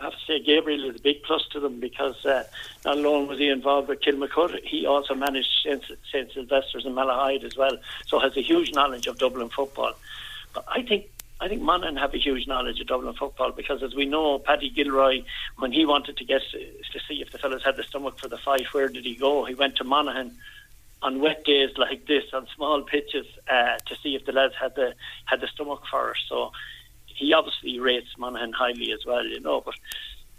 [0.00, 2.44] I have to say Gabriel is a big plus to them because uh,
[2.84, 5.84] not alone was he involved with Kilmacud, he also managed St.
[6.10, 6.32] St.
[6.32, 9.92] Sylvester's and Malahide as well, so has a huge knowledge of Dublin football.
[10.54, 11.10] But I think
[11.40, 14.70] I think Monaghan have a huge knowledge of Dublin football because, as we know, Paddy
[14.70, 15.22] Gilroy,
[15.58, 18.38] when he wanted to get to see if the fellas had the stomach for the
[18.38, 19.44] fight, where did he go?
[19.44, 20.36] He went to Monaghan
[21.02, 24.74] on wet days like this, on small pitches, uh, to see if the lads had
[24.74, 26.18] the had the stomach for it.
[26.28, 26.52] So
[27.20, 29.60] he obviously rates Monaghan highly as well, you know.
[29.60, 29.74] But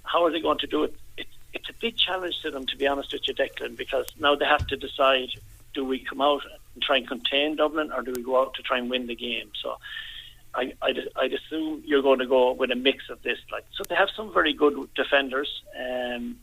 [0.03, 0.95] how are they going to do it?
[1.15, 1.27] it?
[1.53, 4.45] It's a big challenge to them, to be honest with you, Declan, because now they
[4.45, 5.29] have to decide:
[5.75, 6.41] do we come out
[6.73, 9.15] and try and contain Dublin, or do we go out to try and win the
[9.15, 9.51] game?
[9.61, 9.77] So
[10.55, 13.37] I, I'd, I'd, assume you're going to go with a mix of this.
[13.51, 15.61] Like, so they have some very good defenders.
[15.79, 16.37] Um,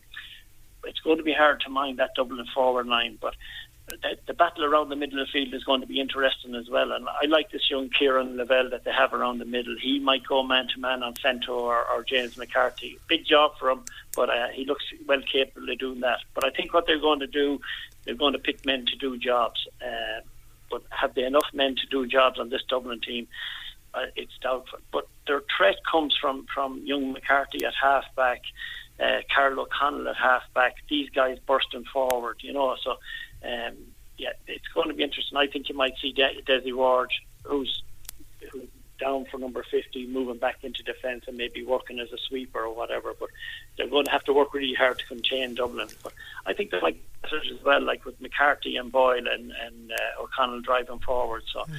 [0.85, 3.35] it's going to be hard to mind that Dublin forward line, but
[3.89, 6.69] the, the, battle around the middle of the field is going to be interesting as
[6.69, 6.91] well.
[6.91, 9.75] And I like this young Kieran Lavelle that they have around the middle.
[9.81, 12.97] He might go man to man on Fento or, or, James McCarthy.
[13.07, 13.83] Big job for him,
[14.15, 16.19] but uh, he looks well capable of doing that.
[16.33, 17.59] But I think what they're going to do,
[18.05, 19.67] they're going to pick men to do jobs.
[19.81, 20.21] Uh,
[20.69, 23.27] but have they enough men to do jobs on this Dublin team?
[23.93, 24.79] uh, it's doubtful.
[24.91, 28.41] But their threat comes from, from young McCarthy at halfback,
[28.99, 30.75] uh, Karl O'Connell at halfback.
[30.89, 32.75] These guys bursting forward, you know.
[32.83, 32.91] So,
[33.43, 33.75] um,
[34.17, 35.37] yeah, it's going to be interesting.
[35.37, 37.11] I think you might see De- Dessie Ward,
[37.43, 37.83] who's,
[38.51, 38.67] who's
[38.99, 42.75] down for number 50, moving back into defence and maybe working as a sweeper or
[42.75, 43.13] whatever.
[43.17, 43.29] But
[43.77, 45.87] they're going to have to work really hard to contain Dublin.
[46.03, 46.13] But
[46.45, 50.61] I think they might as well, like with McCarthy and Boyle and, and uh, O'Connell
[50.61, 51.43] driving forward.
[51.51, 51.61] So.
[51.61, 51.75] Mm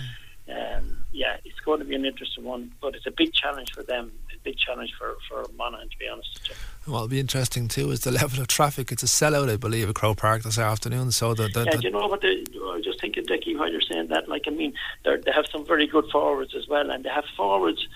[0.50, 3.82] um, yeah, it's going to be an interesting one, but it's a big challenge for
[3.82, 6.92] them, big challenge for, for Monaghan, to be honest with you.
[6.92, 8.90] Well, it'll be interesting too is the level of traffic.
[8.92, 11.12] It's a sellout, I believe, at Croke Park this afternoon.
[11.12, 12.20] So the, the, yeah, do you know what?
[12.20, 14.74] The, I was just thinking, Dickie, while you're saying that, like, I mean,
[15.04, 17.86] they have some very good forwards as well, and they have forwards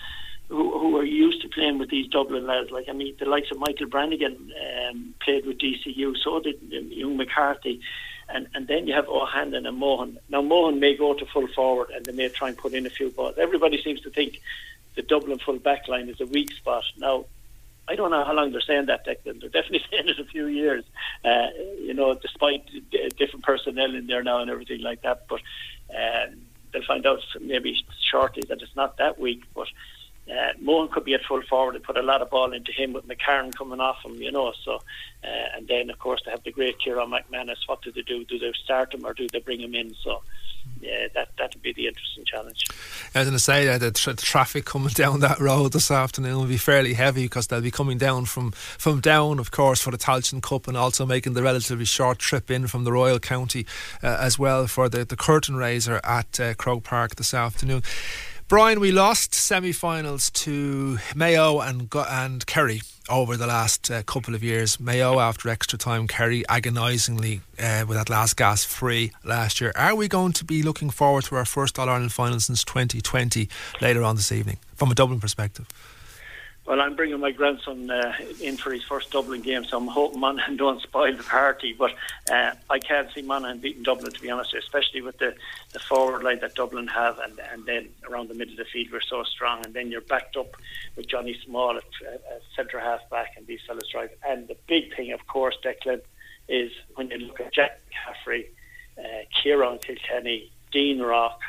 [0.49, 2.71] who, who are used to playing with these Dublin lads.
[2.71, 4.53] Like, I mean, the likes of Michael Bannigan
[4.89, 7.81] um, played with DCU, so did um, young McCarthy
[8.29, 10.19] and and then you have O'Hanlon and Mohan.
[10.29, 12.91] Now Mohan may go to full forward, and they may try and put in a
[12.91, 13.37] few balls.
[13.39, 14.41] Everybody seems to think
[14.97, 16.85] the Dublin full back line is a weak spot.
[16.99, 17.27] Now,
[17.87, 19.41] I don't know how long they're saying that, Declan.
[19.41, 20.85] They're definitely saying it a few years.
[21.25, 25.41] Uh, you know, despite d- different personnel in there now and everything like that, but.
[25.91, 26.41] Um,
[26.75, 29.69] they'll find out maybe shortly that it's not that weak, but
[30.31, 32.93] uh, Mohan could be at full forward and put a lot of ball into him
[32.93, 34.53] with McCarron coming off him, you know.
[34.65, 34.75] So,
[35.23, 37.67] uh, and then of course they have the great Kieran McManus.
[37.67, 38.25] What do they do?
[38.25, 39.95] Do they start him or do they bring him in?
[40.03, 40.23] So,
[40.81, 42.67] yeah, that that would be the interesting challenge.
[43.15, 46.37] I was going to say that the, tra- traffic coming down that road this afternoon
[46.37, 49.91] will be fairly heavy because they'll be coming Down from from down, of course, for
[49.91, 53.67] the Tailteann Cup and also making the relatively short trip in from the Royal County
[54.03, 57.83] uh, as well for the the curtain raiser at uh, Croke Park this afternoon.
[58.47, 64.43] Brian, we lost semi-finals to Mayo and and Kerry over the last uh, couple of
[64.43, 64.81] years.
[64.81, 69.73] Mayo after extra time, Kerry agonisingly uh, with that last gas free last year.
[69.77, 73.49] Are we going to be looking forward to our first All Ireland final since 2020
[73.81, 75.67] later on this evening, from a Dublin perspective?
[76.67, 80.21] Well, I'm bringing my grandson uh, in for his first Dublin game, so I'm hoping
[80.21, 81.75] Monaghan don't spoil the party.
[81.79, 81.93] But
[82.33, 85.35] uh, I can't see Monaghan beating Dublin, to be honest, especially with the,
[85.75, 88.89] the forward line that Dublin have, and, and then around the middle of the field
[88.93, 90.57] we're so strong, and then you're backed up
[90.97, 91.85] with Johnny Small at,
[92.33, 94.11] at centre half back, and these fellas drive.
[94.27, 96.01] And the big thing, of course, Declan,
[96.49, 98.49] is when you look at Jack Caffrey,
[98.99, 99.03] uh,
[99.43, 101.41] Kieran Kilkenny, Dean Rock,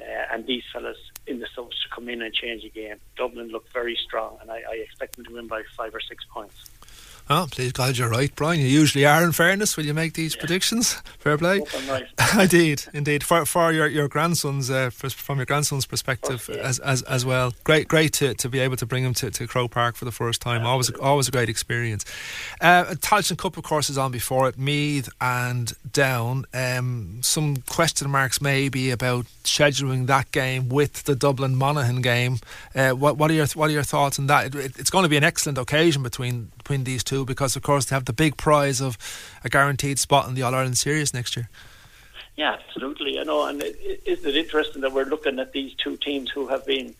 [0.00, 2.96] uh, and these fellas in the subs to come in and change the game.
[3.16, 6.24] Dublin look very strong, and I, I expect them to win by five or six
[6.32, 6.54] points.
[7.28, 8.60] Oh, please God, you're right, Brian.
[8.60, 9.24] You usually are.
[9.24, 10.40] In fairness, will you make these yeah.
[10.40, 10.94] predictions?
[11.18, 11.60] Fair play.
[12.40, 13.24] Indeed, indeed.
[13.24, 16.60] For for your your grandsons, uh, from your grandson's perspective yeah.
[16.60, 17.52] as, as as well.
[17.64, 20.12] Great, great to, to be able to bring him to, to Croke Park for the
[20.12, 20.62] first time.
[20.62, 22.04] Yeah, always always a great experience.
[22.60, 24.56] Uh, Tailteann Cup, of course, is on before it.
[24.56, 26.44] Meath and Down.
[26.54, 32.38] Um, some question marks maybe about scheduling that game with the Dublin Monaghan game.
[32.74, 34.54] Uh, what what are your what are your thoughts on that?
[34.54, 37.84] It, it's going to be an excellent occasion between between these two because, of course,
[37.84, 38.98] they have the big prize of
[39.44, 41.48] a guaranteed spot in the All Ireland Series next year.
[42.34, 43.20] Yeah, absolutely.
[43.20, 46.66] I know, and isn't it interesting that we're looking at these two teams who have
[46.66, 46.92] been,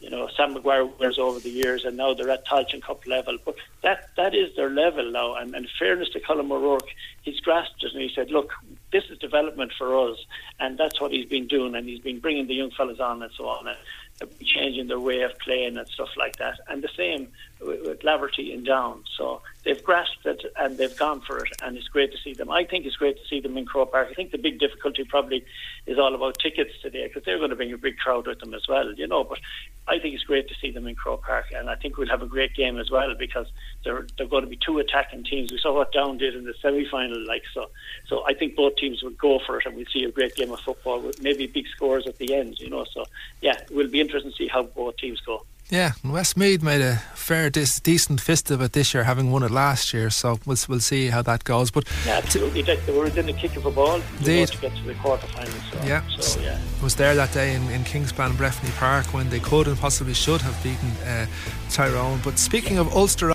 [0.00, 3.36] you know, Sam Maguire winners over the years, and now they're at Tailteann Cup level.
[3.44, 5.34] But that that is their level now.
[5.34, 6.88] And, and fairness to Colm O'Rourke,
[7.22, 8.52] he's grasped it and he said, "Look,
[8.92, 10.18] this is development for us,"
[10.58, 11.74] and that's what he's been doing.
[11.74, 13.68] And he's been bringing the young fellas on and so on.
[13.68, 13.76] And
[14.22, 16.58] uh, changing their way of playing and stuff like that.
[16.68, 17.28] And the same
[17.60, 19.02] with, with Laverty and Down.
[19.16, 22.50] So they've grasped it and they've gone for it, and it's great to see them.
[22.50, 24.08] I think it's great to see them in Croke Park.
[24.10, 25.44] I think the big difficulty probably
[25.86, 28.52] is all about tickets today because they're going to bring a big crowd with them
[28.52, 29.24] as well, you know.
[29.24, 29.40] But
[29.88, 32.22] I think it's great to see them in Croke Park, and I think we'll have
[32.22, 33.46] a great game as well because
[33.84, 35.50] they're they're going to be two attacking teams.
[35.50, 37.70] We saw what Down did in the semi final, like so.
[38.08, 40.52] So I think both teams will go for it, and we'll see a great game
[40.52, 42.84] of football with maybe big scores at the end, you know.
[42.92, 43.04] So
[43.40, 45.44] yeah, it will be interesting to see how both teams go.
[45.70, 49.44] Yeah, and Westmeath made a fair, dis- decent fist of it this year, having won
[49.44, 50.10] it last year.
[50.10, 51.70] So we'll we'll see how that goes.
[51.70, 52.64] But Yeah, absolutely.
[52.64, 54.48] Like they were within the kick of a ball Indeed.
[54.48, 55.70] to get to the quarterfinals.
[55.72, 56.02] So, Yeah.
[56.18, 56.58] so yeah.
[56.82, 60.40] was there that day in, in Kingspan, Breffni Park, when they could and possibly should
[60.42, 61.26] have beaten uh,
[61.70, 62.20] Tyrone.
[62.24, 63.32] But speaking of Ulster,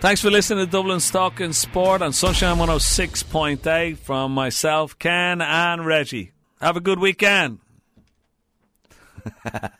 [0.00, 6.30] Thanks for listening to Dublin's Talking Sport on Sunshine 106.8 from myself, Ken, and Reggie.
[6.60, 7.58] Have a good weekend.